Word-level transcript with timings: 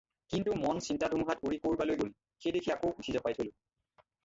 কিন্তু 0.35 0.53
মন 0.63 0.79
চিন্তা-ধুমুহাত 0.87 1.49
উৰি 1.49 1.59
কৰবালৈ 1.67 1.99
গ'ল, 2.01 2.11
সেই 2.45 2.57
দেখি 2.57 2.75
আকৌ 2.79 2.97
পুথি 2.99 3.17
জপাই 3.19 3.41
থলে। 3.41 3.57